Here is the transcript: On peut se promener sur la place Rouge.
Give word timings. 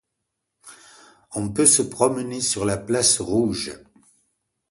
On 1.35 1.51
peut 1.53 1.67
se 1.67 1.83
promener 1.83 2.41
sur 2.41 2.65
la 2.65 2.77
place 2.79 3.19
Rouge. 3.21 3.79